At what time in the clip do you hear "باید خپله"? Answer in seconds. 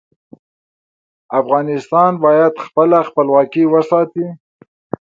2.23-2.99